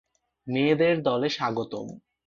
মেয়েদের 0.47 0.95
দলে 1.07 1.27
স্বাগতম! 1.29 1.87